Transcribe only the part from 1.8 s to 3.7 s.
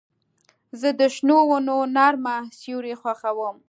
نرمه سیوري خوښوم.